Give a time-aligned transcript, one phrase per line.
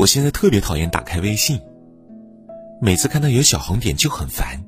[0.00, 1.60] 我现在特别讨厌打开微信，
[2.80, 4.58] 每次看到有小红点就很烦，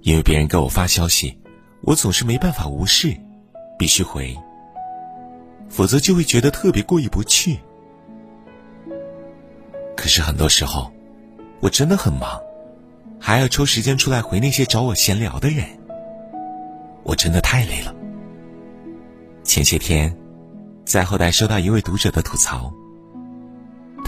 [0.00, 1.38] 因为别人给我发消息，
[1.82, 3.14] 我总是没办法无视，
[3.78, 4.34] 必须回，
[5.68, 7.58] 否则就会觉得特别过意不去。
[9.94, 10.90] 可是很多时候，
[11.60, 12.40] 我真的很忙，
[13.20, 15.66] 还要抽时间出来回那些找我闲聊的人，
[17.02, 17.94] 我真的太累了。
[19.44, 20.16] 前些天，
[20.86, 22.72] 在后台收到一位读者的吐槽。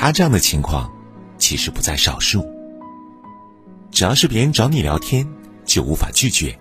[0.00, 0.90] 他这样的情况，
[1.36, 2.42] 其实不在少数。
[3.90, 5.28] 只要是别人找你聊天，
[5.66, 6.58] 就无法拒绝，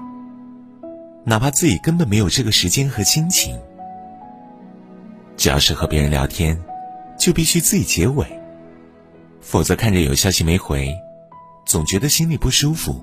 [1.24, 3.58] 哪怕自己根本没有这个时间和心情。
[5.38, 6.62] 只要是和别人聊天，
[7.18, 8.28] 就必须自己结尾，
[9.40, 10.94] 否则看着有消息没回，
[11.66, 13.02] 总觉得心里不舒服。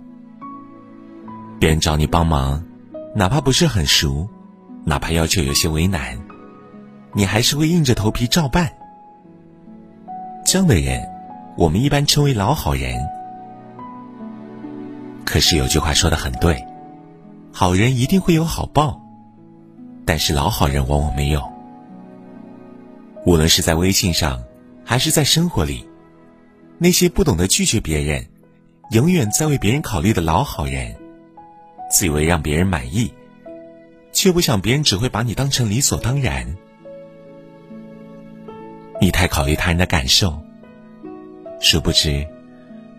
[1.59, 2.63] 别人找你帮忙，
[3.15, 4.29] 哪怕不是很熟，
[4.85, 6.21] 哪怕要求有些为难，
[7.15, 8.76] 你还是会硬着头皮照办。
[10.47, 11.05] 这样的人，
[11.57, 13.05] 我们一般称为老好人。
[15.25, 16.65] 可是有句话说的很对，
[17.53, 19.03] 好人一定会有好报，
[20.05, 21.43] 但是老好人往往没有。
[23.25, 24.41] 无论是在微信上，
[24.85, 25.85] 还是在生活里，
[26.79, 28.25] 那些不懂得拒绝别人，
[28.93, 30.95] 永远在为别人考虑的老好人，
[31.91, 33.13] 自以为让别人满意，
[34.13, 36.57] 却不想别人只会把你当成理所当然。
[39.07, 40.37] 你太考虑他人的感受，
[41.61, 42.27] 殊不知，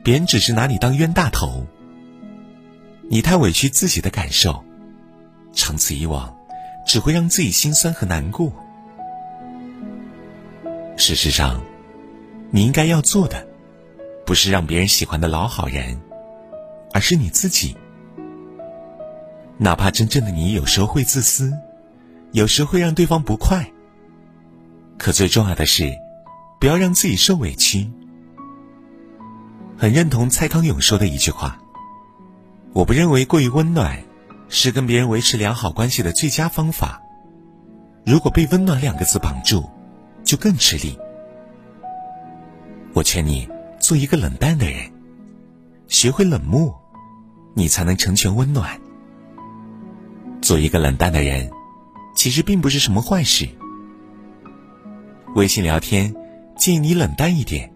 [0.06, 1.68] 别人只是拿你当冤大头。
[3.10, 4.64] 你太委屈自己的感受，
[5.52, 6.34] 长此以往，
[6.86, 8.54] 只会让自己心酸和难过。
[10.96, 11.62] 事实上，
[12.52, 13.46] 你应该要做的，
[14.26, 16.00] 不是让别人喜欢的老好人，
[16.94, 17.76] 而是你自己。
[19.58, 21.52] 哪怕真正的你有时候会自私，
[22.32, 23.70] 有时会让对方不快。
[24.98, 25.94] 可最重要的是，
[26.60, 27.90] 不要让自己受委屈。
[29.78, 31.60] 很认同蔡康永说的一句话
[32.74, 34.04] ：“我不认为过于温暖
[34.50, 37.00] 是跟别人维持良好关系的最佳方法。
[38.06, 39.70] 如果被温暖两个字绑住，
[40.24, 40.98] 就更吃力。”
[42.94, 43.48] 我劝你
[43.80, 44.92] 做一个冷淡的人，
[45.88, 46.76] 学会冷漠，
[47.54, 48.82] 你才能成全温暖。
[50.42, 51.52] 做一个冷淡的人，
[52.16, 53.48] 其实并不是什么坏事。
[55.36, 56.14] 微信聊天，
[56.56, 57.72] 建议你冷淡一点，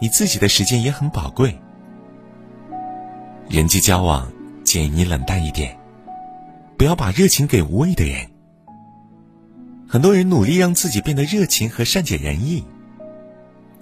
[0.00, 1.56] 你自己的时间也很宝贵。
[3.48, 4.30] 人际交往，
[4.64, 5.78] 建议你冷淡一点，
[6.76, 8.26] 不要把热情给无谓的人。
[9.86, 12.64] 很多人努力让自己变得热情和善解人意，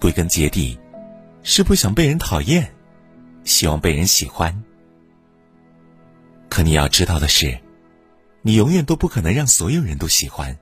[0.01, 0.79] 归根结底，
[1.43, 2.71] 是不想被人讨厌，
[3.45, 4.63] 希望被人喜欢。
[6.49, 7.59] 可你要知道的是，
[8.43, 10.59] 你永远都不可能让所有人都喜欢。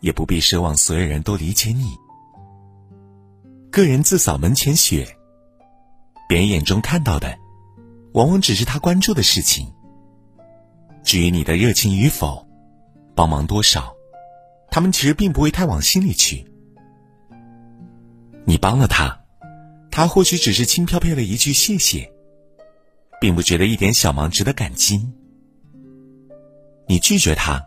[0.00, 1.96] 也不必奢望所有人都理解你。
[3.70, 5.06] 个人自扫门前雪，
[6.28, 7.38] 别人眼中看到的，
[8.12, 9.72] 往往只是他关注的事情。
[11.04, 12.46] 至于你的热情与否，
[13.14, 13.94] 帮忙多少，
[14.70, 16.44] 他们其实并不会太往心里去。
[18.44, 19.24] 你帮了他，
[19.90, 22.10] 他或许只是轻飘飘的一句谢谢，
[23.20, 25.08] 并不觉得一点小忙值得感激。
[26.88, 27.62] 你拒绝他，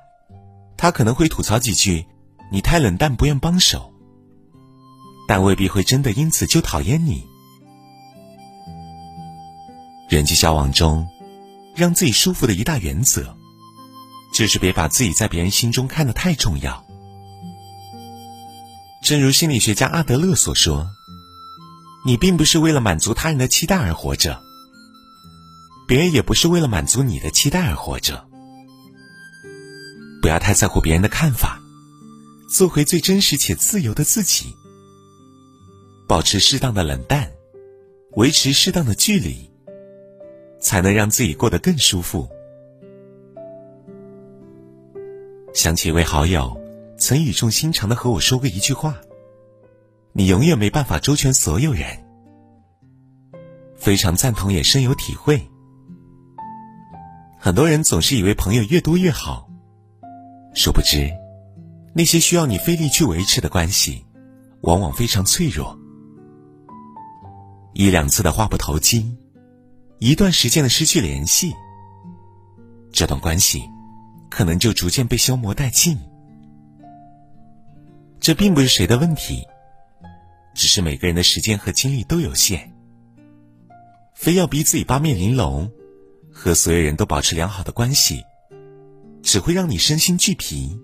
[0.76, 2.06] 他可能会吐槽几句。
[2.54, 3.92] 你太冷淡，不愿帮手，
[5.28, 7.28] 但未必会真的因此就讨厌你。
[10.08, 11.10] 人际交往中，
[11.76, 13.36] 让自己舒服的一大原则，
[14.36, 16.86] 就是别把自己在别人心中看得太重要。
[19.02, 20.88] 正如心理学家阿德勒所说
[22.06, 24.40] ：“你并不是为了满足他人的期待而活着，
[25.88, 28.28] 别人也不是为了满足你的期待而活着。
[30.22, 31.60] 不要太在乎别人的看法。”
[32.54, 34.56] 做回最真实且自由的自己，
[36.08, 37.32] 保持适当的冷淡，
[38.12, 39.50] 维持适当的距离，
[40.60, 42.30] 才能让自己过得更舒服。
[45.52, 46.56] 想起一位好友，
[46.96, 49.02] 曾语重心长的和我说过一句话
[50.14, 52.06] ：“你永远没办法周全所有人。”
[53.76, 55.42] 非常赞同，也深有体会。
[57.40, 59.50] 很多人总是以为朋友越多越好，
[60.54, 61.10] 殊不知。
[61.96, 64.04] 那些需要你费力去维持的关系，
[64.62, 65.78] 往往非常脆弱。
[67.74, 69.16] 一两次的话不投机，
[70.00, 71.54] 一段时间的失去联系，
[72.92, 73.62] 这段关系
[74.30, 75.98] 可能就逐渐被消磨殆尽。
[78.20, 79.44] 这并不是谁的问题，
[80.56, 82.72] 只是每个人的时间和精力都有限，
[84.16, 85.72] 非要逼自己八面玲珑，
[86.32, 88.24] 和所有人都保持良好的关系，
[89.22, 90.80] 只会让你身心俱疲。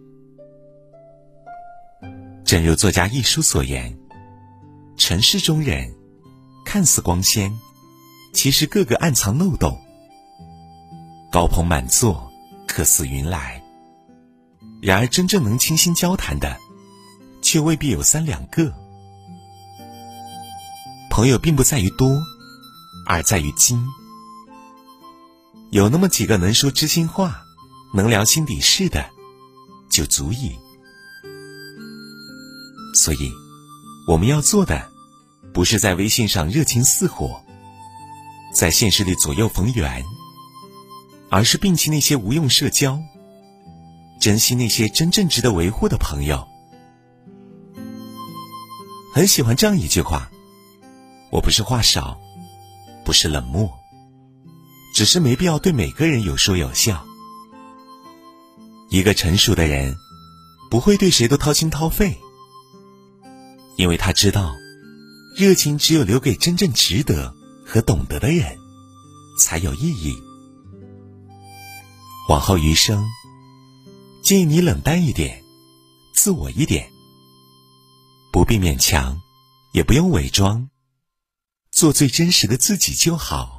[2.50, 3.96] 正如作家一书所言
[4.98, 5.94] ：“尘世中人，
[6.66, 7.56] 看似光鲜，
[8.34, 9.80] 其实个个暗藏漏洞。
[11.32, 12.28] 高朋满座，
[12.68, 13.64] 客似云来。
[14.82, 16.58] 然而，真正能倾心交谈的，
[17.40, 18.74] 却未必有三两个。
[21.12, 22.20] 朋友并不在于多，
[23.06, 23.88] 而在于精。
[25.70, 27.44] 有那么几个能说知心话、
[27.94, 29.08] 能聊心底事的，
[29.88, 30.58] 就足以。
[33.00, 33.32] 所以，
[34.06, 34.90] 我们要做的，
[35.54, 37.42] 不是在微信上热情似火，
[38.54, 40.04] 在现实里左右逢源，
[41.30, 43.00] 而是摒弃那些无用社交，
[44.20, 46.46] 珍惜那些真正值得维护的朋友。
[49.14, 50.30] 很喜欢这样一句话
[51.32, 52.20] ：“我不是话少，
[53.06, 53.72] 不是冷漠。”
[54.94, 57.06] 只是没必要对每个人有说有笑。
[58.90, 59.96] 一个成熟的人，
[60.70, 62.18] 不会对谁都掏心掏肺，
[63.80, 64.58] 因为他知道，
[65.38, 67.34] 热情只有留给真正值得
[67.66, 68.58] 和懂得的人，
[69.40, 70.14] 才有意义。
[72.28, 73.08] 往后余生，
[74.22, 75.42] 建议你冷淡一点，
[76.14, 76.92] 自我一点，
[78.34, 79.18] 不必勉强，
[79.72, 80.70] 也不用伪装，
[81.72, 83.59] 做最真实的自己就好。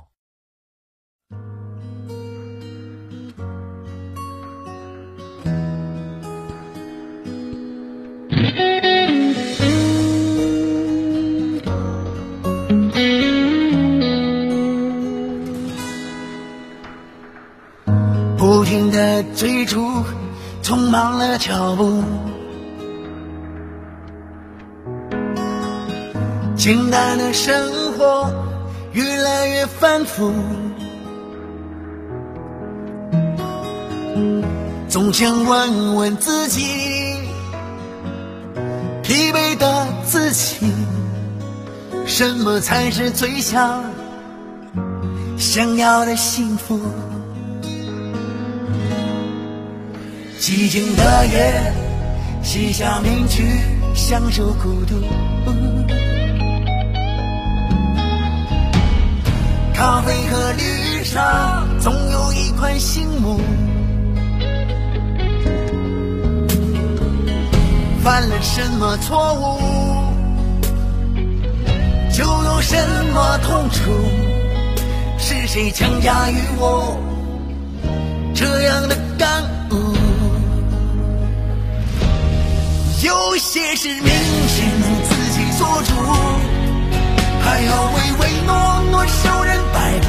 [19.41, 20.05] 追逐，
[20.63, 22.05] 匆忙了脚步，
[26.55, 27.51] 简单的生
[27.95, 28.31] 活
[28.93, 30.31] 越来越繁复，
[34.91, 37.15] 总想问问自己，
[39.03, 40.71] 疲惫的自己，
[42.05, 43.83] 什么才是最想
[45.39, 46.79] 想要的幸福？
[50.41, 51.73] 寂静的夜，
[52.43, 53.45] 卸下面具，
[53.95, 54.99] 享受孤独。
[59.75, 63.39] 咖啡和绿茶，总有一块醒目。
[68.03, 69.61] 犯了什么错误，
[72.11, 72.77] 就有什
[73.13, 73.93] 么痛楚。
[75.19, 76.99] 是谁强加于我
[78.35, 79.45] 这样的感
[83.03, 84.13] 有些事明
[84.49, 85.95] 显能自己做主，
[87.43, 90.07] 还要唯唯诺诺受人摆布。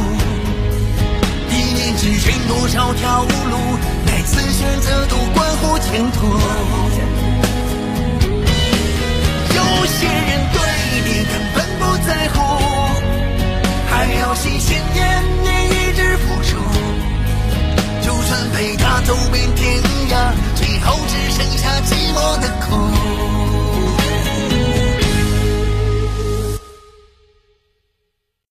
[1.50, 3.58] 一念之间多少条路，
[4.06, 6.91] 每次选择都关乎前途。